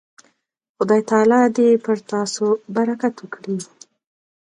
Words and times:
خدای 0.75 1.01
تعالی 1.09 1.41
دې 1.57 1.69
پر 1.85 1.97
تاسو 2.11 2.45
برکت 2.75 3.15
وکړي. 3.19 3.57